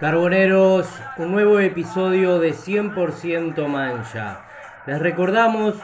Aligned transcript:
Carboneros, 0.00 0.88
un 1.16 1.32
nuevo 1.32 1.58
episodio 1.58 2.38
de 2.38 2.54
100% 2.54 3.66
Mancha. 3.66 4.42
Les 4.86 4.96
recordamos 5.00 5.74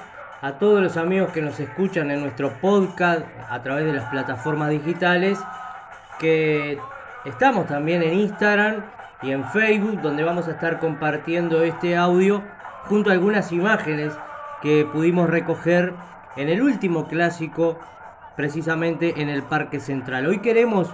a 0.41 0.53
todos 0.53 0.81
los 0.81 0.97
amigos 0.97 1.33
que 1.33 1.43
nos 1.43 1.59
escuchan 1.59 2.13
en 2.13 2.21
nuestro 2.21 2.53
podcast 2.61 3.27
a 3.51 3.61
través 3.65 3.87
de 3.87 3.93
las 3.93 4.09
plataformas 4.11 4.71
digitales 4.71 5.41
que 6.21 6.79
estamos 7.25 7.67
también 7.67 8.05
en 8.05 8.15
Instagram 8.21 8.85
y 9.21 9.33
en 9.33 9.45
Facebook 9.47 10.01
donde 10.01 10.23
vamos 10.23 10.47
a 10.47 10.53
estar 10.53 10.79
compartiendo 10.79 11.65
este 11.65 11.97
audio 11.97 12.45
junto 12.85 13.11
a 13.11 13.15
algunas 13.15 13.51
imágenes 13.51 14.13
que 14.63 14.87
pudimos 14.93 15.29
recoger 15.29 15.93
en 16.37 16.49
el 16.51 16.63
último 16.63 17.09
clásico 17.09 17.81
precisamente 18.37 19.21
en 19.21 19.29
el 19.29 19.43
Parque 19.43 19.81
Central. 19.81 20.29
Hoy 20.29 20.39
queremos 20.39 20.89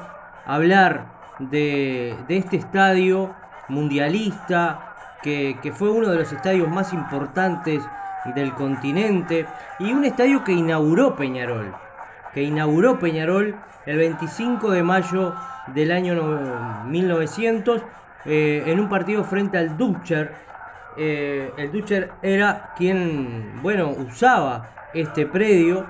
hablar 0.46 1.19
de, 1.40 2.16
este 2.28 2.56
estadio 2.56 3.34
mundialista, 3.68 4.94
que, 5.22 5.72
fue 5.74 5.90
uno 5.90 6.08
de 6.08 6.18
los 6.18 6.32
estadios 6.32 6.68
más 6.68 6.92
importantes 6.92 7.82
del 8.34 8.52
continente, 8.54 9.46
y 9.78 9.92
un 9.92 10.04
estadio 10.04 10.44
que 10.44 10.52
inauguró 10.52 11.16
Peñarol, 11.16 11.74
que 12.34 12.42
inauguró 12.42 12.98
Peñarol 12.98 13.56
el 13.86 13.96
25 13.96 14.70
de 14.70 14.82
mayo 14.82 15.34
del 15.68 15.90
año 15.92 16.84
1900 16.86 17.82
eh, 18.26 18.64
en 18.66 18.80
un 18.80 18.88
partido 18.88 19.24
frente 19.24 19.56
al 19.56 19.76
Dutcher. 19.76 20.34
Eh, 20.96 21.50
el 21.56 21.72
Dutcher 21.72 22.12
era 22.20 22.74
quien, 22.76 23.62
bueno, 23.62 23.90
usaba 23.90 24.68
este 24.92 25.24
predio 25.24 25.86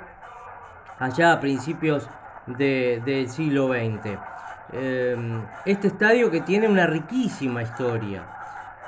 allá 0.98 1.32
a 1.32 1.40
principios 1.40 2.08
del 2.46 3.28
siglo 3.28 3.68
XX. 3.68 4.18
Em, 4.72 5.48
este 5.64 5.88
estadio 5.88 6.30
que 6.30 6.40
tiene 6.40 6.68
una 6.68 6.86
riquísima 6.86 7.62
historia, 7.62 8.28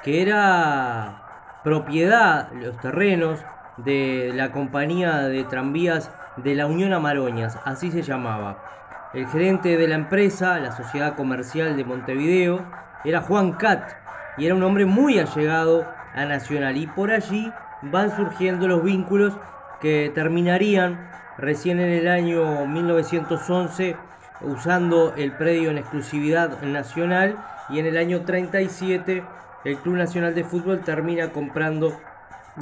que 0.01 0.23
era 0.23 1.29
propiedad, 1.63 2.53
los 2.53 2.79
terrenos 2.81 3.47
de 3.77 4.31
la 4.35 4.53
compañía 4.53 5.23
de 5.29 5.45
tranvías 5.45 6.13
de 6.37 6.55
la 6.55 6.67
Unión 6.67 6.93
Amaroñas, 6.93 7.61
así 7.65 7.91
se 7.91 8.03
llamaba. 8.03 8.65
El 9.13 9.27
gerente 9.29 9.77
de 9.77 9.89
la 9.89 9.97
empresa, 9.97 10.61
la 10.61 10.71
Sociedad 10.73 11.17
Comercial 11.17 11.77
de 11.77 11.85
Montevideo, 11.85 12.73
era 13.03 13.21
Juan 13.23 13.57
Cat 13.57 13.95
y 14.37 14.47
era 14.47 14.55
un 14.55 14.63
hombre 14.63 14.87
muy 14.87 15.19
allegado 15.19 15.97
a 16.13 16.25
Nacional 16.27 16.77
y 16.77 16.87
por 16.87 17.11
allí 17.11 17.59
van 17.81 18.15
surgiendo 18.15 18.69
los 18.69 18.85
vínculos 18.85 19.41
que 19.79 20.13
terminarían 20.15 21.11
recién 21.37 21.81
en 21.81 21.91
el 21.91 22.07
año 22.09 22.67
1911 22.67 24.13
usando 24.41 25.15
el 25.17 25.33
predio 25.33 25.71
en 25.71 25.79
exclusividad 25.79 26.63
nacional 26.63 27.37
y 27.69 27.79
en 27.79 27.87
el 27.87 27.97
año 27.97 28.23
37 28.23 29.25
el 29.65 29.77
Club 29.79 29.97
Nacional 29.97 30.35
de 30.35 30.45
Fútbol 30.45 30.81
termina 30.81 31.31
comprando 31.31 32.01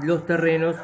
los 0.02 0.26
terrenos 0.26 0.76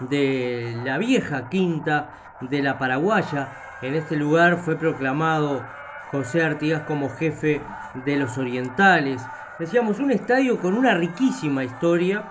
de 0.00 0.74
la 0.84 0.98
vieja 0.98 1.48
quinta 1.48 2.08
de 2.40 2.62
la 2.62 2.78
Paraguaya. 2.78 3.48
En 3.82 3.94
este 3.94 4.16
lugar 4.16 4.56
fue 4.56 4.76
proclamado 4.76 5.64
José 6.10 6.42
Artigas 6.42 6.82
como 6.82 7.10
jefe 7.10 7.60
de 8.06 8.16
los 8.16 8.38
orientales. 8.38 9.22
Decíamos, 9.58 9.98
un 9.98 10.10
estadio 10.10 10.58
con 10.58 10.74
una 10.74 10.94
riquísima 10.94 11.62
historia 11.62 12.24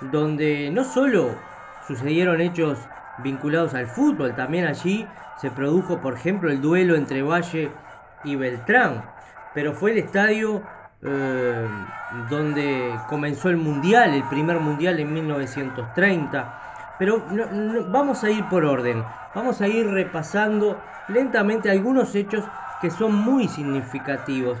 donde 0.00 0.70
no 0.70 0.84
solo 0.84 1.36
sucedieron 1.86 2.40
hechos 2.40 2.78
vinculados 3.22 3.74
al 3.74 3.86
fútbol, 3.86 4.34
también 4.34 4.66
allí 4.66 5.06
se 5.40 5.50
produjo, 5.50 6.00
por 6.00 6.14
ejemplo, 6.14 6.50
el 6.50 6.60
duelo 6.60 6.96
entre 6.96 7.22
Valle 7.22 7.70
y 8.24 8.36
Beltrán, 8.36 9.02
pero 9.54 9.72
fue 9.72 9.92
el 9.92 9.98
estadio 9.98 10.62
eh, 11.02 11.66
donde 12.28 12.94
comenzó 13.08 13.48
el 13.48 13.56
Mundial, 13.56 14.14
el 14.14 14.24
primer 14.24 14.60
Mundial 14.60 15.00
en 15.00 15.12
1930. 15.12 16.56
Pero 16.98 17.24
vamos 17.88 18.22
a 18.24 18.30
ir 18.30 18.46
por 18.50 18.64
orden, 18.66 19.02
vamos 19.34 19.62
a 19.62 19.68
ir 19.68 19.88
repasando 19.88 20.78
lentamente 21.08 21.70
algunos 21.70 22.14
hechos 22.14 22.44
que 22.82 22.90
son 22.90 23.14
muy 23.14 23.48
significativos. 23.48 24.58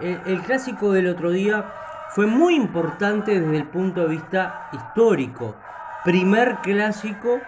el 0.00 0.42
clásico 0.42 0.92
del 0.92 1.08
otro 1.08 1.30
día 1.30 1.64
fue 2.08 2.26
muy 2.26 2.54
importante 2.54 3.40
desde 3.40 3.56
el 3.56 3.66
punto 3.68 4.02
de 4.02 4.08
vista 4.08 4.68
histórico. 4.72 5.56
Primer 6.04 6.58
clásico 6.62 7.40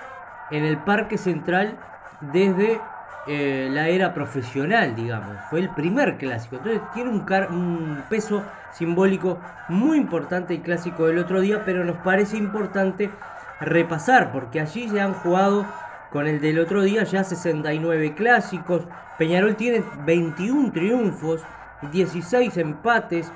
en 0.50 0.64
el 0.64 0.78
Parque 0.78 1.18
Central 1.18 1.78
desde 2.20 2.80
eh, 3.26 3.68
la 3.70 3.88
era 3.88 4.14
profesional, 4.14 4.94
digamos. 4.94 5.36
Fue 5.50 5.60
el 5.60 5.70
primer 5.70 6.16
clásico. 6.16 6.56
Entonces 6.56 6.80
tiene 6.94 7.10
un, 7.10 7.26
un, 7.50 8.02
peso 8.08 8.42
simbólico 8.72 9.38
muy 9.68 9.98
importante 9.98 10.54
el 10.54 10.62
clásico 10.62 11.06
del 11.06 11.18
otro 11.18 11.40
día, 11.40 11.62
pero 11.64 11.84
nos 11.84 11.96
parece 11.98 12.36
importante 12.36 13.10
repasar, 13.60 14.32
porque 14.32 14.60
allí 14.60 14.88
se 14.88 15.00
han 15.00 15.12
jugado 15.12 15.66
con 16.10 16.26
el 16.26 16.40
del 16.40 16.58
otro 16.58 16.82
día 16.82 17.04
ya 17.04 17.22
69 17.22 18.14
clásicos. 18.14 18.86
Peñarol 19.18 19.56
tiene 19.56 19.84
21 20.04 20.72
triunfos, 20.72 21.42
16 21.92 22.56
empates. 22.56 23.30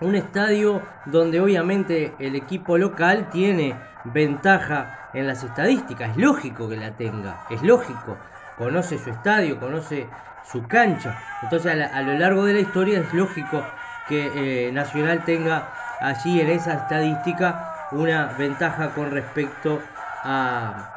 Un 0.00 0.16
estadio 0.16 0.82
donde 1.06 1.40
obviamente 1.40 2.12
el 2.18 2.34
equipo 2.34 2.76
local 2.76 3.30
tiene 3.30 3.76
ventaja 4.04 5.10
en 5.14 5.26
las 5.26 5.42
estadísticas. 5.42 6.10
Es 6.10 6.16
lógico 6.16 6.68
que 6.68 6.76
la 6.76 6.92
tenga, 6.92 7.44
es 7.50 7.62
lógico. 7.62 8.16
Conoce 8.56 8.98
su 8.98 9.10
estadio, 9.10 9.58
conoce 9.58 10.08
su 10.44 10.66
cancha. 10.66 11.18
Entonces 11.42 11.90
a, 11.92 12.02
lo 12.02 12.14
largo 12.18 12.44
de 12.44 12.54
la 12.54 12.60
historia 12.60 13.00
es 13.00 13.12
lógico 13.14 13.64
que 14.08 14.68
eh, 14.68 14.72
Nacional 14.72 15.24
tenga 15.24 15.72
allí 16.00 16.40
en 16.40 16.50
esa 16.50 16.74
estadística 16.74 17.88
una 17.92 18.26
ventaja 18.38 18.90
con 18.90 19.10
respecto 19.10 19.80
a, 20.24 20.88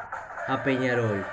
Peñarol. 0.64 1.24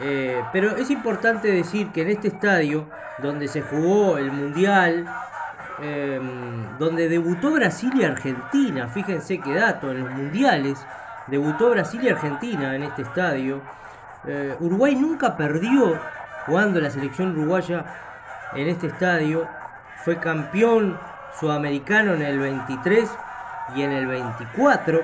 Eh, 0.00 0.42
pero 0.52 0.76
es 0.76 0.90
importante 0.90 1.48
decir 1.52 1.92
que 1.92 2.02
en 2.02 2.08
este 2.08 2.28
estadio, 2.28 2.88
donde 3.18 3.46
se 3.46 3.60
jugó 3.60 4.16
el 4.16 4.32
Mundial, 4.32 5.04
em, 5.80 6.78
donde 6.78 7.08
debutó 7.08 7.52
Brasil 7.52 7.92
y 7.94 8.04
Argentina, 8.04 8.88
fíjense 8.88 9.38
qué 9.38 9.54
dato, 9.54 9.90
en 9.90 10.00
los 10.00 10.10
mundiales, 10.10 10.78
Debutó 11.26 11.70
Brasil 11.70 12.00
y 12.02 12.08
Argentina 12.08 12.74
en 12.74 12.82
este 12.82 13.02
estadio. 13.02 13.62
Eh, 14.26 14.56
Uruguay 14.60 14.94
nunca 14.94 15.36
perdió 15.36 15.98
jugando 16.46 16.80
la 16.80 16.90
selección 16.90 17.32
uruguaya 17.32 17.84
en 18.54 18.68
este 18.68 18.88
estadio. 18.88 19.46
Fue 20.04 20.18
campeón 20.18 20.98
sudamericano 21.38 22.14
en 22.14 22.22
el 22.22 22.38
23 22.38 23.10
y 23.74 23.82
en 23.82 23.92
el 23.92 24.06
24. 24.06 25.00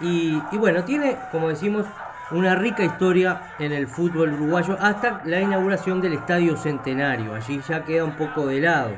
Y, 0.00 0.40
bueno, 0.56 0.84
tiene, 0.84 1.18
como 1.30 1.48
decimos, 1.48 1.86
una 2.30 2.54
rica 2.54 2.82
historia 2.82 3.54
en 3.58 3.72
el 3.72 3.86
fútbol 3.86 4.32
uruguayo 4.32 4.76
hasta 4.80 5.20
la 5.24 5.40
inauguración 5.40 6.00
del 6.00 6.14
Estadio 6.14 6.56
Centenario. 6.56 7.34
Allí 7.34 7.60
ya 7.68 7.84
queda 7.84 8.04
un 8.04 8.16
poco 8.16 8.46
de 8.46 8.60
lado. 8.60 8.92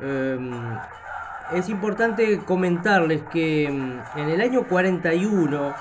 Em, 0.00 0.78
es 1.52 1.68
importante 1.68 2.38
comentarles 2.44 3.22
que 3.24 3.68
mm, 3.70 4.18
en 4.18 4.28
el 4.28 4.40
año 4.40 4.66
41 4.66 5.74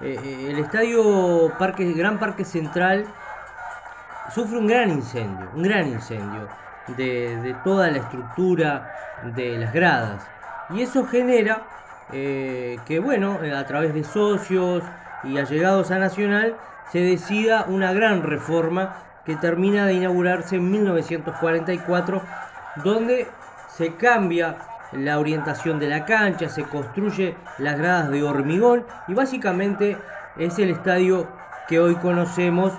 eh, 0.00 0.16
eh, 0.22 0.46
el 0.50 0.58
estadio 0.60 1.52
Parque, 1.58 1.92
Gran 1.92 2.18
Parque 2.18 2.44
Central 2.44 3.04
sufre 4.32 4.58
un 4.58 4.66
gran 4.66 4.90
incendio, 4.90 5.50
un 5.54 5.62
gran 5.62 5.88
incendio 5.88 6.46
de, 6.96 7.56
toda 7.64 7.90
la 7.90 7.98
estructura 7.98 8.94
de 9.34 9.58
las 9.58 9.72
gradas. 9.72 10.24
Y 10.70 10.82
eso 10.82 11.04
genera 11.06 11.62
eh, 12.12 12.78
que, 12.86 13.00
bueno, 13.00 13.40
a 13.56 13.64
través 13.64 13.92
de 13.94 14.04
socios 14.04 14.84
y 15.24 15.38
allegados 15.38 15.90
a 15.90 15.98
Nacional, 15.98 16.56
se 16.92 17.00
decida 17.00 17.64
una 17.66 17.92
gran 17.92 18.22
reforma 18.22 18.94
que 19.24 19.36
termina 19.36 19.86
de 19.86 19.94
inaugurarse 19.94 20.56
en 20.56 20.70
1944, 20.70 22.22
donde 22.84 23.26
se 23.68 23.94
cambia 23.96 24.56
la 24.92 25.18
orientación 25.18 25.78
de 25.78 25.88
la 25.88 26.04
cancha, 26.04 26.48
se 26.48 26.64
construye 26.64 27.36
las 27.58 27.78
gradas 27.78 28.10
de 28.10 28.22
hormigón 28.22 28.84
y 29.06 29.14
básicamente 29.14 29.96
es 30.36 30.58
el 30.58 30.70
estadio 30.70 31.28
que 31.68 31.80
hoy 31.80 31.94
conocemos 31.96 32.72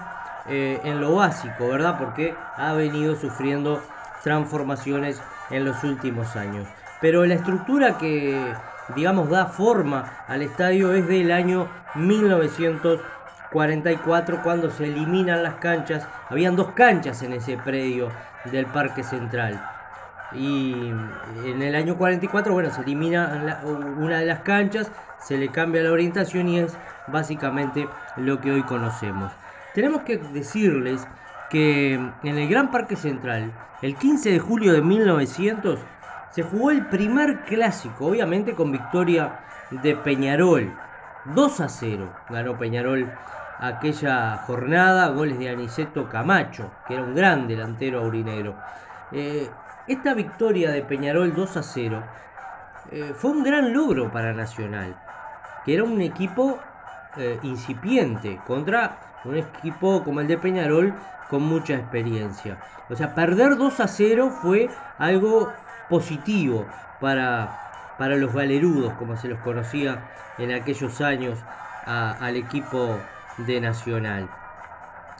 eh, 0.47 0.79
en 0.83 0.99
lo 0.99 1.13
básico, 1.15 1.67
¿verdad? 1.67 1.97
Porque 1.99 2.35
ha 2.57 2.73
venido 2.73 3.15
sufriendo 3.15 3.83
transformaciones 4.23 5.21
en 5.51 5.65
los 5.65 5.83
últimos 5.83 6.35
años. 6.35 6.67
Pero 7.01 7.23
la 7.25 7.35
estructura 7.35 7.97
que, 7.97 8.53
digamos, 8.95 9.29
da 9.29 9.45
forma 9.45 10.23
al 10.27 10.41
estadio 10.41 10.93
es 10.93 11.07
del 11.07 11.31
año 11.31 11.69
1944 11.95 14.41
cuando 14.41 14.71
se 14.71 14.85
eliminan 14.85 15.43
las 15.43 15.55
canchas. 15.55 16.07
Habían 16.29 16.55
dos 16.55 16.71
canchas 16.71 17.21
en 17.21 17.33
ese 17.33 17.57
predio 17.57 18.09
del 18.45 18.65
Parque 18.65 19.03
Central 19.03 19.61
y 20.33 20.89
en 21.45 21.61
el 21.61 21.75
año 21.75 21.97
44, 21.97 22.53
bueno, 22.53 22.69
se 22.71 22.81
elimina 22.81 23.61
una 23.97 24.19
de 24.19 24.25
las 24.25 24.41
canchas, 24.41 24.91
se 25.19 25.37
le 25.37 25.49
cambia 25.49 25.81
la 25.81 25.91
orientación 25.91 26.47
y 26.49 26.59
es 26.59 26.77
básicamente 27.07 27.87
lo 28.17 28.39
que 28.39 28.51
hoy 28.51 28.63
conocemos. 28.63 29.31
Tenemos 29.73 30.03
que 30.03 30.17
decirles 30.17 31.07
que 31.49 31.93
en 31.95 32.37
el 32.37 32.47
Gran 32.47 32.69
Parque 32.71 32.95
Central, 32.95 33.51
el 33.81 33.95
15 33.95 34.31
de 34.31 34.39
julio 34.39 34.73
de 34.73 34.81
1900, 34.81 35.79
se 36.31 36.43
jugó 36.43 36.71
el 36.71 36.85
primer 36.85 37.41
clásico, 37.41 38.05
obviamente 38.05 38.53
con 38.53 38.71
victoria 38.71 39.39
de 39.71 39.95
Peñarol. 39.95 40.71
2 41.25 41.59
a 41.59 41.69
0 41.69 42.13
ganó 42.29 42.57
Peñarol 42.57 43.11
aquella 43.59 44.37
jornada, 44.37 45.09
goles 45.09 45.37
de 45.37 45.49
Aniceto 45.49 46.07
Camacho, 46.07 46.71
que 46.87 46.93
era 46.93 47.03
un 47.03 47.15
gran 47.15 47.47
delantero 47.47 47.99
aurinegro. 47.99 48.55
Eh, 49.11 49.49
esta 49.89 50.13
victoria 50.13 50.71
de 50.71 50.83
Peñarol 50.83 51.33
2 51.33 51.57
a 51.57 51.63
0 51.63 52.03
eh, 52.91 53.13
fue 53.15 53.31
un 53.31 53.43
gran 53.43 53.73
logro 53.73 54.11
para 54.11 54.33
Nacional, 54.33 54.95
que 55.65 55.73
era 55.73 55.83
un 55.83 55.99
equipo 56.01 56.59
eh, 57.17 57.39
incipiente 57.43 58.39
contra 58.45 58.99
un 59.25 59.35
equipo 59.35 60.03
como 60.03 60.21
el 60.21 60.27
de 60.27 60.37
Peñarol 60.37 60.93
con 61.29 61.43
mucha 61.43 61.73
experiencia. 61.73 62.59
O 62.89 62.95
sea, 62.95 63.15
perder 63.15 63.57
2 63.57 63.79
a 63.79 63.87
0 63.87 64.31
fue 64.41 64.69
algo 64.97 65.51
positivo 65.89 66.67
para, 66.99 67.95
para 67.97 68.15
los 68.15 68.33
valerudos, 68.33 68.93
como 68.93 69.17
se 69.17 69.27
los 69.27 69.39
conocía 69.39 70.03
en 70.37 70.51
aquellos 70.51 71.01
años 71.01 71.39
al 71.85 72.35
equipo 72.35 72.99
de 73.37 73.59
Nacional. 73.59 74.29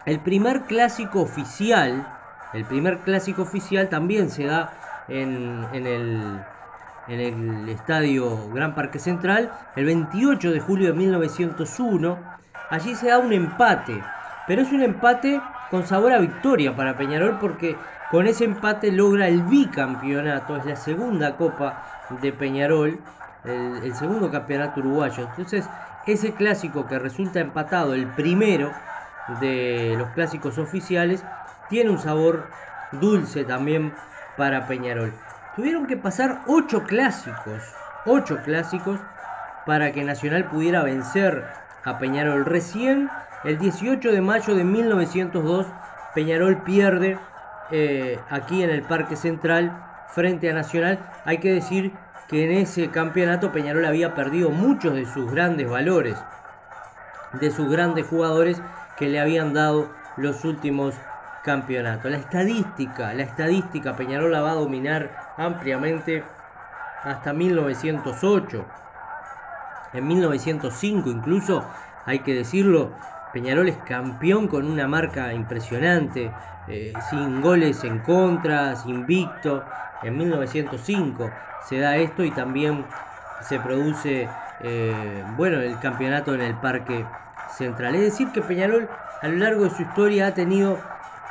El 0.06 0.20
primer 0.20 0.64
clásico 0.64 1.22
oficial, 1.22 2.19
el 2.54 2.66
primer 2.66 3.00
clásico 3.00 3.44
oficial 3.44 3.90
también 3.90 4.30
se 4.30 4.46
da 4.46 4.74
en, 5.08 5.66
en, 5.74 5.88
el, 5.88 6.42
en 7.08 7.20
el 7.20 7.70
estadio 7.70 8.50
Gran 8.52 8.76
Parque 8.76 9.00
Central 9.00 9.52
el 9.76 9.86
28 9.86 10.52
de 10.52 10.60
julio 10.60 10.88
de 10.88 10.94
1901. 10.94 12.18
Allí 12.70 12.96
se 12.96 13.08
da 13.08 13.20
un 13.20 13.34
empate, 13.34 14.02
pero 14.48 14.62
es 14.62 14.72
un 14.72 14.82
empate 14.82 15.42
con 15.70 15.86
sabor 15.86 16.14
a 16.14 16.20
victoria 16.20 16.76
para 16.76 16.98
Peñarol 16.98 17.38
porque 17.40 17.76
con 18.12 18.26
ese 18.26 18.46
empate 18.46 18.92
logra 18.92 19.28
el 19.28 19.44
bicampeonato, 19.44 20.58
es 20.58 20.66
la 20.66 20.76
segunda 20.76 21.38
copa 21.38 21.84
de 22.22 22.34
Peñarol, 22.34 23.00
el, 23.44 23.94
segundo 23.96 24.32
campeonato 24.32 24.80
uruguayo. 24.80 25.28
Entonces, 25.30 25.70
ese 26.08 26.34
clásico 26.34 26.88
que 26.88 26.98
resulta 26.98 27.40
empatado, 27.40 27.94
el 27.94 28.08
primero 28.08 28.72
de 29.40 29.94
los 29.98 30.10
clásicos 30.10 30.58
oficiales, 30.58 31.24
tiene 31.70 31.90
un 31.90 32.00
sabor 32.00 32.50
dulce 32.92 33.46
también 33.46 33.94
para 34.38 34.68
Peñarol. 34.68 35.14
Tuvieron 35.56 35.88
que 35.88 35.98
pasar 35.98 36.42
ocho 36.48 36.84
clásicos, 36.84 37.62
ocho 38.06 38.38
clásicos 38.44 39.00
para 39.66 39.92
que 39.92 40.04
Nacional 40.04 40.46
pudiera 40.46 40.84
vencer 40.84 41.46
a 41.84 42.00
Peñarol. 42.00 42.46
Recién 42.46 43.10
el 43.44 43.58
18 43.58 44.12
de 44.12 44.22
mayo 44.22 44.56
de 44.56 44.64
1902, 44.64 45.68
Peñarol 46.16 46.64
pierde 46.64 47.20
eh, 47.72 48.20
aquí 48.30 48.64
en 48.64 48.70
el 48.70 48.82
Parque 48.84 49.16
Central 49.16 49.86
frente 50.10 50.50
a 50.50 50.54
Nacional. 50.54 51.00
Hay 51.26 51.38
que 51.40 51.54
decir 51.54 51.94
que 52.28 52.46
en 52.46 52.52
ese 52.52 52.90
campeonato 52.90 53.52
Peñarol 53.52 53.86
había 53.86 54.16
perdido 54.16 54.50
muchos 54.50 54.94
de 54.94 55.06
sus 55.06 55.32
grandes 55.32 55.70
valores, 55.70 56.18
de 57.34 57.52
sus 57.52 57.70
grandes 57.70 58.08
jugadores 58.08 58.62
que 58.98 59.08
le 59.08 59.20
habían 59.20 59.54
dado 59.54 59.90
los 60.18 60.44
últimos 60.46 60.96
campeonatos. 61.50 62.12
La 62.12 62.18
estadística, 62.18 63.12
la 63.16 63.24
estadística 63.24 63.96
Peñarol 63.96 64.32
la 64.32 64.42
va 64.42 64.52
a 64.52 64.54
dominar 64.54 65.34
ampliamente 65.36 66.24
hasta 67.04 67.34
1908. 67.34 68.66
En 69.94 70.08
1905 70.08 71.10
incluso, 71.10 71.66
hay 72.06 72.20
que 72.20 72.36
decirlo, 72.36 72.94
Peñarol 73.34 73.68
es 73.68 73.78
campeón 73.78 74.48
con 74.48 74.68
una 74.68 74.88
marca 74.88 75.34
impresionante, 75.34 76.32
eh, 76.68 76.94
sin 77.10 77.42
goles 77.42 77.84
en 77.84 77.98
contra, 77.98 78.76
invicto. 78.86 79.66
En 80.04 80.18
1905 80.20 81.32
se 81.68 81.80
da 81.80 81.98
esto 81.98 82.24
y 82.24 82.30
también 82.30 82.86
se 83.42 83.60
produce 83.60 84.30
eh, 84.62 85.24
bueno, 85.36 85.62
el 85.62 85.80
campeonato 85.80 86.36
en 86.36 86.42
el 86.42 86.54
Parque 86.54 87.08
Central. 87.58 87.96
Es 87.96 88.02
decir, 88.02 88.32
que 88.32 88.42
Peñarol 88.42 88.88
a 89.24 89.28
lo 89.28 89.38
largo 89.38 89.64
de 89.64 89.72
su 89.72 89.82
historia 89.82 90.28
ha 90.28 90.34
tenido 90.36 90.78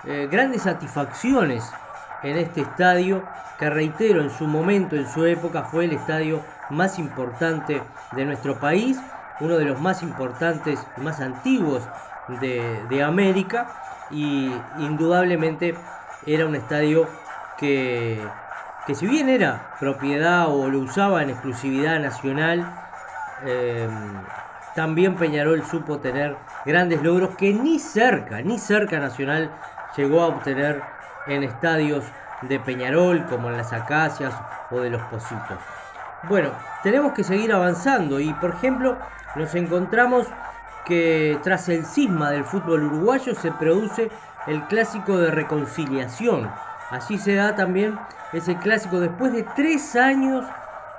eh, 0.04 0.28
grandes 0.30 0.62
satisfacciones 0.62 1.74
en 2.22 2.36
este 2.36 2.62
estadio, 2.62 3.22
que 3.58 3.70
reitero, 3.70 4.22
en 4.22 4.30
su 4.30 4.46
momento, 4.46 4.96
en 4.96 5.08
su 5.08 5.24
época, 5.24 5.64
fue 5.64 5.84
el 5.84 5.92
estadio 5.92 6.42
más 6.70 6.98
importante 6.98 7.82
de 8.12 8.24
nuestro 8.24 8.58
país 8.58 8.98
uno 9.40 9.56
de 9.56 9.64
los 9.64 9.80
más 9.80 10.02
importantes 10.02 10.86
y 10.96 11.00
más 11.00 11.20
antiguos 11.20 11.82
de, 12.40 13.02
América 13.02 13.68
y 14.10 14.52
indudablemente 14.78 15.74
era 16.26 16.46
un 16.46 16.54
estadio 16.54 17.08
que, 17.56 18.18
que, 18.86 18.94
si 18.94 19.06
bien 19.06 19.28
era 19.28 19.60
propiedad 19.78 20.48
o 20.48 20.68
lo 20.68 20.80
usaba 20.80 21.22
en 21.22 21.30
exclusividad 21.30 22.00
nacional, 22.00 22.66
em, 23.46 23.90
también 24.74 25.14
Peñarol 25.16 25.64
supo 25.64 25.98
tener 25.98 26.36
grandes 26.64 27.02
logros 27.02 27.36
que 27.36 27.52
ni 27.52 27.78
cerca, 27.78 28.42
ni 28.42 28.58
cerca 28.58 28.98
Nacional 28.98 29.50
llegó 29.98 30.22
a 30.22 30.28
obtener 30.28 30.80
en 31.26 31.42
estadios 31.42 32.04
de 32.42 32.60
Peñarol 32.60 33.26
como 33.26 33.50
en 33.50 33.56
las 33.56 33.72
Acacias 33.72 34.32
o 34.70 34.80
de 34.80 34.90
los 34.90 35.02
Positos. 35.02 35.58
Bueno, 36.28 36.52
tenemos 36.84 37.12
que 37.12 37.24
seguir 37.24 37.52
avanzando 37.52 38.20
y 38.20 38.32
por 38.34 38.50
ejemplo 38.50 38.96
nos 39.34 39.54
encontramos 39.56 40.26
que 40.84 41.38
tras 41.42 41.68
el 41.68 41.84
cisma 41.84 42.30
del 42.30 42.44
fútbol 42.44 42.84
uruguayo 42.84 43.34
se 43.34 43.50
produce 43.50 44.10
el 44.46 44.62
clásico 44.68 45.18
de 45.18 45.32
reconciliación. 45.32 46.48
Allí 46.90 47.18
se 47.18 47.34
da 47.34 47.54
también 47.56 47.98
ese 48.32 48.56
clásico 48.56 49.00
después 49.00 49.32
de 49.32 49.42
tres 49.54 49.96
años 49.96 50.46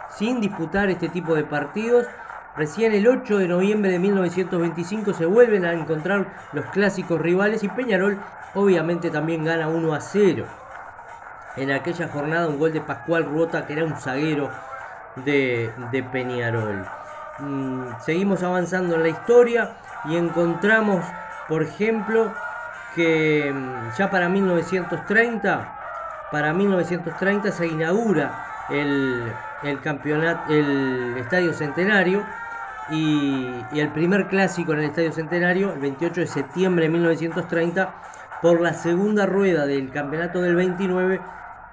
sin 0.10 0.42
disputar 0.42 0.90
este 0.90 1.08
tipo 1.08 1.36
de 1.36 1.44
partidos. 1.44 2.06
Recién 2.56 2.94
el 2.94 3.08
8 3.08 3.38
de 3.38 3.48
noviembre 3.48 3.92
de 3.92 4.00
1925 4.00 5.14
se 5.14 5.26
vuelven 5.26 5.66
a 5.66 5.74
encontrar 5.74 6.34
los 6.52 6.66
clásicos 6.68 7.22
rivales 7.22 7.64
y 7.64 7.70
Peñarol 7.70 8.18
obviamente 8.54 9.10
también 9.12 9.44
gana 9.44 9.68
1 9.68 9.94
a 9.94 10.02
0. 10.02 10.46
En 11.56 11.72
aquella 11.72 12.08
jornada 12.08 12.48
un 12.48 12.58
gol 12.58 12.74
de 12.74 12.82
Pascual 12.82 13.26
Ruota 13.26 13.66
que 13.66 13.74
era 13.74 13.86
un 13.86 13.96
zaguero 13.96 14.50
de, 15.16 15.74
de 15.78 16.04
Peñarol. 16.04 16.86
Mm, 17.38 18.00
seguimos 18.00 18.44
avanzando 18.44 18.96
en 18.96 19.04
la 19.04 19.10
historia 19.10 19.78
y 20.04 20.18
encontramos, 20.18 21.06
por 21.48 21.64
ejemplo, 21.64 22.36
que 22.90 23.54
mm, 23.54 23.90
ya 23.92 24.10
para 24.10 24.30
1930, 24.30 25.80
para 26.30 26.54
1930 26.54 27.52
se 27.52 27.68
inaugura 27.68 28.46
el, 28.68 29.34
campeonato, 29.82 30.54
el 30.54 31.16
Estadio 31.18 31.54
Centenario 31.54 32.24
y, 32.92 33.48
y, 33.72 33.80
el 33.80 33.90
primer 33.90 34.28
clásico 34.28 34.74
en 34.74 34.80
el 34.80 34.86
Estadio 34.86 35.12
Centenario, 35.12 35.74
el 35.74 35.80
28 35.80 36.22
de 36.22 36.28
septiembre 36.28 36.86
de 36.86 36.92
1930, 36.92 37.94
por 38.42 38.62
la 38.62 38.74
segunda 38.74 39.26
rueda 39.26 39.66
del 39.66 39.92
campeonato 39.92 40.42
del 40.42 40.56
29, 40.56 41.20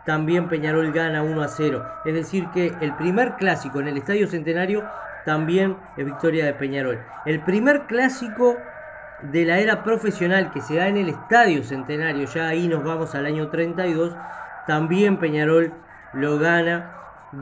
también 0.05 0.49
Peñarol 0.49 0.93
gana 0.93 1.23
1 1.23 1.43
a 1.43 1.49
0. 1.49 1.85
Es 2.05 2.14
decir, 2.14 2.49
que 2.55 2.73
el 2.81 2.95
primer 2.95 3.35
clásico 3.35 3.81
en 3.81 3.88
el 3.88 3.97
Estadio 3.97 4.28
Centenario 4.28 4.85
también 5.25 5.76
es 5.97 6.05
victoria 6.05 6.47
de 6.47 6.55
Peñarol. 6.55 7.00
El 7.25 7.40
primer 7.40 7.83
clásico 7.87 8.57
de 9.23 9.45
la 9.45 9.59
era 9.59 9.83
profesional 9.83 10.52
que 10.52 10.61
se 10.61 10.76
da 10.76 10.88
en 10.88 10.97
el 10.97 11.09
Estadio 11.09 11.64
Centenario, 11.64 12.26
ya 12.26 12.49
ahí 12.49 12.69
nos 12.69 12.85
vamos 12.85 13.14
al 13.14 13.26
año 13.26 13.49
32, 13.49 14.14
también 14.66 15.19
Peñarol 15.19 15.73
lo 16.12 16.38
gana 16.38 16.93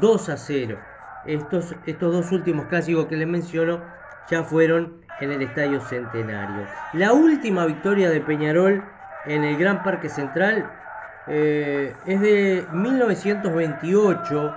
2 0.00 0.28
a 0.28 0.36
0. 0.36 0.78
Estos, 1.26 1.74
estos 1.86 2.12
dos 2.12 2.32
últimos 2.32 2.66
clásicos 2.66 3.06
que 3.06 3.16
les 3.16 3.26
menciono 3.26 3.80
ya 4.30 4.42
fueron 4.42 5.04
en 5.20 5.32
el 5.32 5.42
Estadio 5.42 5.80
Centenario. 5.80 6.66
La 6.92 7.12
última 7.12 7.64
victoria 7.66 8.10
de 8.10 8.20
Peñarol 8.20 8.84
en 9.26 9.44
el 9.44 9.56
Gran 9.56 9.82
Parque 9.82 10.08
Central 10.08 10.70
eh, 11.26 11.94
es 12.06 12.20
de 12.20 12.66
1928. 12.72 14.56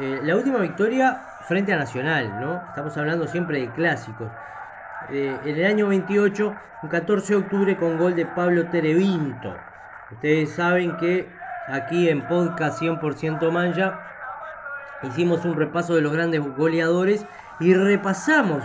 Eh, 0.00 0.20
la 0.22 0.36
última 0.36 0.58
victoria 0.58 1.22
frente 1.46 1.72
a 1.72 1.76
Nacional, 1.76 2.40
¿no? 2.40 2.62
Estamos 2.68 2.96
hablando 2.96 3.26
siempre 3.26 3.60
de 3.60 3.70
clásicos. 3.70 4.30
Eh, 5.10 5.36
en 5.44 5.56
el 5.56 5.66
año 5.66 5.88
28, 5.88 6.54
un 6.82 6.88
14 6.88 7.34
de 7.34 7.40
octubre, 7.40 7.76
con 7.76 7.98
gol 7.98 8.14
de 8.14 8.26
Pablo 8.26 8.66
Terevinto. 8.68 9.54
Ustedes 10.10 10.54
saben 10.54 10.96
que 10.96 11.28
aquí 11.68 12.08
en 12.08 12.26
Podcast 12.26 12.80
100% 12.80 13.50
Mancha 13.50 13.98
hicimos 15.02 15.44
un 15.44 15.54
repaso 15.54 15.94
de 15.94 16.02
los 16.02 16.12
grandes 16.12 16.40
goleadores 16.56 17.26
y 17.60 17.74
repasamos 17.74 18.62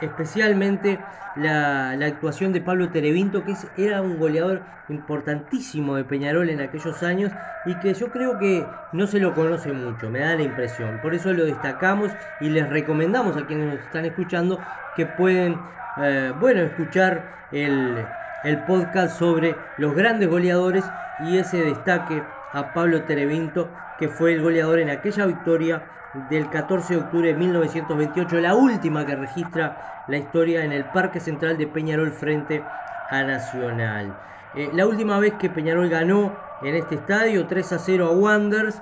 especialmente 0.00 0.98
la, 1.36 1.90
actuación 1.90 2.52
de 2.52 2.60
Pablo 2.60 2.90
Terevinto, 2.90 3.44
que 3.44 3.54
era 3.76 4.02
un 4.02 4.18
goleador 4.18 4.62
importantísimo 4.88 5.96
de 5.96 6.04
Peñarol 6.04 6.50
en 6.50 6.60
aquellos 6.60 7.02
años 7.02 7.32
y 7.64 7.74
que 7.76 7.94
yo 7.94 8.08
creo 8.08 8.38
que 8.38 8.66
no 8.92 9.06
se 9.06 9.18
lo 9.18 9.34
conoce 9.34 9.72
mucho, 9.72 10.10
me 10.10 10.20
da 10.20 10.36
la 10.36 10.42
impresión. 10.42 11.00
Por 11.00 11.14
eso 11.14 11.32
lo 11.32 11.44
destacamos 11.44 12.12
y 12.40 12.50
les 12.50 12.68
recomendamos 12.68 13.36
a 13.36 13.46
quienes 13.46 13.74
nos 13.74 13.84
están 13.84 14.04
escuchando 14.04 14.60
que 14.96 15.06
pueden, 15.06 15.58
eh, 15.98 16.32
bueno, 16.38 16.60
escuchar 16.62 17.48
el, 17.50 18.04
el 18.44 18.58
podcast 18.64 19.18
sobre 19.18 19.56
los 19.78 19.94
grandes 19.94 20.28
goleadores 20.28 20.84
y 21.20 21.38
ese 21.38 21.58
destaque 21.58 22.22
a 22.54 22.72
Pablo 22.72 23.02
Terevinto, 23.02 23.68
que 23.98 24.08
fue 24.08 24.32
el 24.32 24.42
goleador 24.42 24.78
en 24.78 24.88
aquella 24.88 25.26
victoria 25.26 25.82
del 26.30 26.48
14 26.48 26.94
de 26.94 27.00
octubre 27.00 27.28
de 27.28 27.34
1928, 27.34 28.40
la 28.40 28.54
última 28.54 29.04
que 29.04 29.16
registra 29.16 30.04
la 30.06 30.18
historia 30.18 30.64
en 30.64 30.72
el 30.72 30.84
Parque 30.86 31.18
Central 31.18 31.58
de 31.58 31.66
Peñarol 31.66 32.12
frente 32.12 32.62
a 33.10 33.22
Nacional. 33.24 34.16
Eh, 34.54 34.70
la 34.72 34.86
última 34.86 35.18
vez 35.18 35.34
que 35.34 35.50
Peñarol 35.50 35.88
ganó 35.88 36.36
en 36.62 36.76
este 36.76 36.94
estadio, 36.94 37.46
3 37.46 37.72
a 37.72 37.78
0 37.78 38.06
a 38.06 38.10
Wanderers 38.12 38.80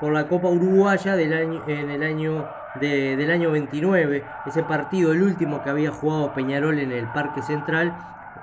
por 0.00 0.12
la 0.12 0.26
Copa 0.26 0.48
Uruguaya 0.48 1.14
del 1.14 1.34
año, 1.34 1.62
en 1.66 1.90
el 1.90 2.02
año 2.02 2.48
del 2.80 3.30
año 3.30 3.50
29. 3.50 4.24
Ese 4.46 4.62
partido, 4.62 5.12
el 5.12 5.22
último 5.22 5.62
que 5.62 5.68
había 5.68 5.90
jugado 5.90 6.32
Peñarol 6.32 6.78
en 6.78 6.92
el 6.92 7.06
Parque 7.08 7.42
Central, 7.42 7.94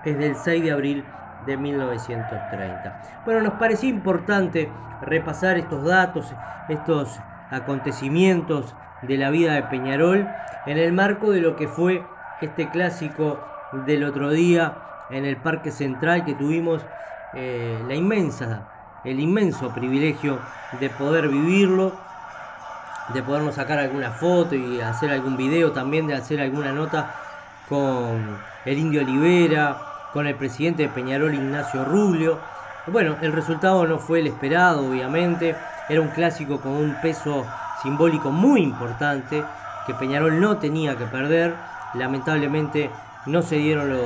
es 0.05 0.17
del 0.19 0.35
6 0.35 0.63
de 0.63 0.71
abril 0.71 1.03
de 1.47 1.57
1930. 1.57 3.01
Bueno, 3.25 3.41
nos 3.41 3.53
parecía 3.53 3.89
importante 3.89 4.69
repasar 5.01 5.57
estos 5.57 5.83
datos, 5.83 6.31
estos 6.69 7.19
acontecimientos 7.49 8.75
de 9.01 9.17
la 9.17 9.29
vida 9.29 9.53
de 9.53 9.63
Peñarol 9.63 10.27
en 10.65 10.77
el 10.77 10.93
marco 10.93 11.31
de 11.31 11.41
lo 11.41 11.55
que 11.55 11.67
fue 11.67 12.03
este 12.41 12.69
clásico 12.69 13.39
del 13.85 14.03
otro 14.03 14.29
día 14.29 14.77
en 15.09 15.25
el 15.25 15.37
Parque 15.37 15.71
Central 15.71 16.25
que 16.25 16.35
tuvimos 16.35 16.85
eh, 17.33 17.81
la 17.87 17.95
inmensa, 17.95 18.67
el 19.03 19.19
inmenso 19.19 19.73
privilegio 19.73 20.39
de 20.79 20.89
poder 20.89 21.29
vivirlo, 21.29 21.93
de 23.13 23.23
podernos 23.23 23.55
sacar 23.55 23.79
alguna 23.79 24.11
foto 24.11 24.55
y 24.55 24.81
hacer 24.81 25.11
algún 25.11 25.37
video 25.37 25.71
también, 25.71 26.07
de 26.07 26.15
hacer 26.15 26.41
alguna 26.41 26.73
nota 26.73 27.15
con 27.69 28.37
el 28.65 28.77
Indio 28.77 29.01
Olivera, 29.01 29.77
con 30.13 30.27
el 30.27 30.35
presidente 30.35 30.83
de 30.83 30.89
Peñarol 30.89 31.33
Ignacio 31.33 31.83
Rubio. 31.85 32.39
Bueno, 32.87 33.17
el 33.21 33.33
resultado 33.33 33.85
no 33.85 33.99
fue 33.99 34.19
el 34.19 34.27
esperado, 34.27 34.87
obviamente. 34.87 35.55
Era 35.89 36.01
un 36.01 36.09
clásico 36.09 36.59
con 36.59 36.71
un 36.71 36.95
peso 37.01 37.45
simbólico 37.81 38.31
muy 38.31 38.61
importante 38.61 39.43
que 39.85 39.93
Peñarol 39.93 40.39
no 40.39 40.57
tenía 40.57 40.97
que 40.97 41.05
perder. 41.05 41.53
Lamentablemente 41.93 42.91
no 43.25 43.41
se 43.41 43.55
dieron 43.55 43.89
los, 43.89 44.05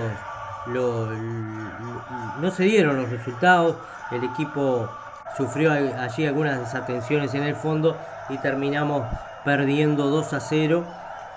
no 2.40 2.52
se 2.52 2.64
dieron 2.64 2.98
los 2.98 3.10
resultados. 3.10 3.78
El 4.12 4.24
equipo 4.24 4.90
sufrió 5.38 5.72
allí 5.72 6.26
algunas 6.26 6.60
desatenciones 6.60 7.34
en 7.34 7.44
el 7.44 7.56
fondo 7.56 7.98
y 8.30 8.38
terminamos 8.38 9.04
perdiendo 9.44 10.10
2 10.10 10.34
a 10.34 10.40
0. 10.40 10.84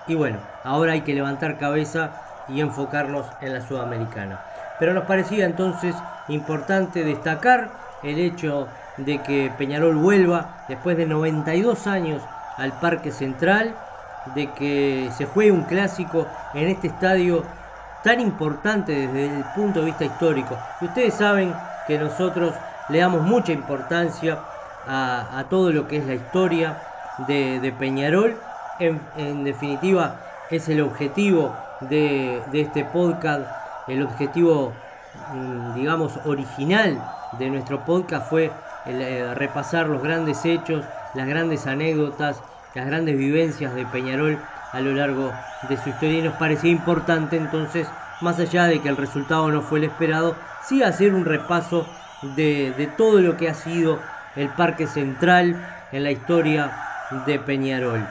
Y 0.07 0.15
bueno, 0.15 0.39
ahora 0.63 0.93
hay 0.93 1.01
que 1.01 1.13
levantar 1.13 1.57
cabeza 1.57 2.11
y 2.47 2.61
enfocarnos 2.61 3.25
en 3.41 3.53
la 3.53 3.61
Sudamericana. 3.61 4.39
Pero 4.77 4.93
nos 4.93 5.05
parecía 5.05 5.45
entonces 5.45 6.03
importante 6.27 7.03
destacar 7.03 7.71
el 8.01 8.19
hecho 8.19 8.69
de 8.97 9.21
que 9.23 9.53
Peñarol 9.57 9.95
vuelva 9.97 10.63
después 10.67 10.97
de 10.97 11.05
92 11.05 11.87
años 11.87 12.29
al 12.57 12.79
Parque 12.79 13.11
Central, 13.11 13.75
de 14.25 14.53
que 14.53 15.09
se 15.11 15.25
juegue 15.25 15.51
un 15.51 15.65
clásico 15.65 16.31
en 16.53 16.67
este 16.67 16.87
estadio 16.87 17.45
tan 18.01 18.19
importante 18.19 18.93
desde 18.93 19.37
el 19.37 19.45
punto 19.45 19.79
de 19.79 19.85
vista 19.87 20.05
histórico. 20.05 20.59
Y 20.79 20.85
ustedes 20.85 21.15
saben 21.15 21.55
que 21.83 21.97
nosotros 21.97 22.61
le 22.87 22.99
damos 22.99 23.21
mucha 23.23 23.51
importancia 23.51 24.45
a, 24.83 25.47
todo 25.49 25.71
lo 25.71 25.87
que 25.87 25.97
es 25.97 26.05
la 26.05 26.15
historia 26.15 26.83
de, 27.17 27.75
Peñarol. 27.77 28.43
En, 28.77 29.43
definitiva, 29.43 30.21
es 30.49 30.69
el 30.69 30.81
objetivo 30.81 31.57
de, 31.79 32.43
de 32.47 32.61
este 32.61 32.83
podcast 32.85 33.64
el 33.87 34.01
objetivo, 34.01 34.73
mm, 35.33 35.73
digamos, 35.73 36.19
original 36.25 36.97
de 37.31 37.49
nuestro 37.49 37.85
podcast 37.85 38.29
fue 38.29 38.51
eh, 38.85 39.33
repasar 39.35 39.87
los 39.87 40.01
grandes 40.03 40.45
hechos, 40.45 40.85
las 41.13 41.27
grandes 41.27 41.65
anécdotas, 41.67 42.43
las 42.75 42.85
grandes 42.85 43.17
vivencias 43.17 43.73
de 43.73 43.85
Peñarol 43.85 44.37
a 44.73 44.81
lo 44.81 44.93
largo 44.93 45.31
de 45.67 45.77
su 45.77 45.89
historia. 45.89 46.19
Y 46.19 46.21
nos 46.21 46.35
parecía 46.35 46.71
importante 46.71 47.37
entonces, 47.37 47.87
más 48.21 48.39
allá 48.39 48.65
de 48.65 48.81
que 48.81 48.89
el 48.89 48.97
resultado 48.97 49.49
no 49.51 49.61
fue 49.61 49.79
el 49.79 49.85
esperado, 49.85 50.35
sí 50.67 50.83
hacer 50.83 51.13
un 51.13 51.25
repaso 51.25 51.85
de, 52.21 52.73
de 52.77 52.87
todo 52.87 53.21
lo 53.21 53.37
que 53.37 53.49
ha 53.49 53.53
sido 53.53 53.99
el 54.35 54.49
Parque 54.49 54.87
Central 54.87 55.55
en 55.91 56.03
la 56.03 56.11
historia 56.11 56.71
de 57.25 57.39
Peñarol. 57.39 58.01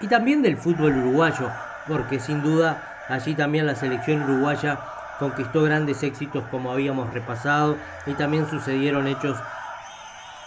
Y 0.00 0.08
también 0.08 0.42
del 0.42 0.56
fútbol 0.56 0.96
uruguayo, 0.96 1.50
porque 1.86 2.18
sin 2.18 2.42
duda 2.42 2.82
allí 3.08 3.34
también 3.34 3.66
la 3.66 3.74
selección 3.74 4.22
uruguaya 4.22 4.93
conquistó 5.18 5.62
grandes 5.62 6.02
éxitos 6.02 6.44
como 6.50 6.72
habíamos 6.72 7.12
repasado 7.12 7.76
y 8.06 8.14
también 8.14 8.48
sucedieron 8.48 9.06
hechos 9.06 9.38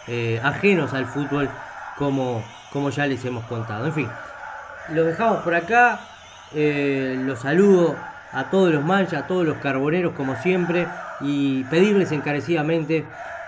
eh, 0.08 0.40
ajenos 0.44 0.94
al 0.94 1.06
fútbol 1.06 1.50
como, 1.98 2.44
como 2.72 2.90
ya 2.90 3.06
les 3.08 3.24
hemos 3.26 3.46
contado. 3.46 3.86
En 3.86 3.94
fin, 3.94 4.10
lo 4.90 5.04
dejamos 5.04 5.44
por 5.44 5.56
acá. 5.56 6.00
Eh, 6.54 7.22
los 7.26 7.40
saludo 7.40 7.96
a 8.32 8.46
todos 8.46 8.74
los 8.74 8.84
manchas, 8.84 9.24
a 9.24 9.28
todos 9.28 9.46
los 9.46 9.58
carboneros 9.58 10.14
como 10.14 10.36
siempre 10.38 10.88
y 11.20 11.64
pedirles 11.66 12.12
encarecidamente 12.12 13.06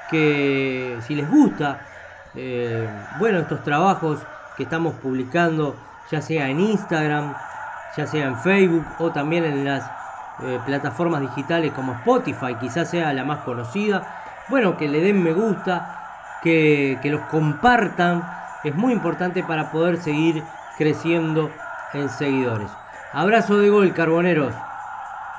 que 0.09 0.97
si 1.05 1.15
les 1.15 1.29
gusta, 1.29 1.79
eh, 2.35 2.89
bueno, 3.19 3.39
estos 3.39 3.63
trabajos 3.63 4.19
que 4.57 4.63
estamos 4.63 4.95
publicando, 4.95 5.75
ya 6.11 6.21
sea 6.21 6.49
en 6.49 6.59
Instagram, 6.59 7.35
ya 7.95 8.07
sea 8.07 8.25
en 8.25 8.37
Facebook 8.39 8.85
o 8.97 9.11
también 9.11 9.45
en 9.45 9.63
las 9.63 9.98
eh, 10.39 10.59
plataformas 10.63 11.21
digitales 11.21 11.71
como 11.71 11.93
Spotify, 11.95 12.55
quizás 12.59 12.89
sea 12.89 13.13
la 13.13 13.23
más 13.25 13.39
conocida. 13.39 14.07
Bueno, 14.47 14.77
que 14.77 14.87
le 14.87 15.01
den 15.01 15.21
me 15.23 15.33
gusta, 15.33 15.99
que, 16.39 16.99
que 17.01 17.09
los 17.11 17.23
compartan, 17.23 18.39
es 18.63 18.75
muy 18.75 18.93
importante 18.93 19.43
para 19.43 19.69
poder 19.69 19.97
seguir 19.97 20.51
creciendo 20.75 21.61
en 21.91 22.09
seguidores. 22.09 22.79
Abrazo 23.11 23.57
de 23.59 23.69
gol, 23.69 23.93
carboneros. 23.93 24.68